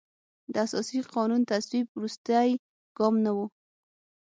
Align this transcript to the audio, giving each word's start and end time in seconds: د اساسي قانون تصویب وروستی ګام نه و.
د 0.53 0.55
اساسي 0.65 0.99
قانون 1.15 1.41
تصویب 1.51 1.85
وروستی 1.91 2.47
ګام 2.97 3.15
نه 3.25 3.31
و. 3.35 3.37